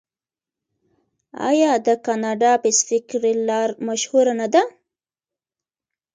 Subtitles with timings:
[1.49, 4.63] آیا د کاناډا پیسفیک ریل لار مشهوره نه ده؟